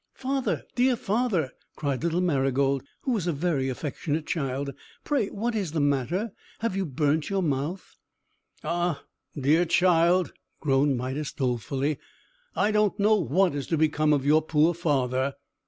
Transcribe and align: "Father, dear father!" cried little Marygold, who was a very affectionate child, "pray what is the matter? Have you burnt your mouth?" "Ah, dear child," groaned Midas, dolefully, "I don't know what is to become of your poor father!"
"Father, 0.15 0.63
dear 0.73 0.95
father!" 0.95 1.51
cried 1.75 2.03
little 2.03 2.21
Marygold, 2.21 2.81
who 3.01 3.11
was 3.11 3.27
a 3.27 3.31
very 3.31 3.69
affectionate 3.69 4.25
child, 4.25 4.71
"pray 5.03 5.27
what 5.27 5.53
is 5.53 5.73
the 5.73 5.79
matter? 5.79 6.31
Have 6.57 6.75
you 6.75 6.87
burnt 6.87 7.29
your 7.29 7.43
mouth?" 7.43 7.95
"Ah, 8.63 9.03
dear 9.39 9.63
child," 9.63 10.33
groaned 10.59 10.97
Midas, 10.97 11.31
dolefully, 11.33 11.99
"I 12.55 12.71
don't 12.71 12.99
know 12.99 13.13
what 13.17 13.53
is 13.53 13.67
to 13.67 13.77
become 13.77 14.11
of 14.11 14.25
your 14.25 14.41
poor 14.41 14.73
father!" 14.73 15.35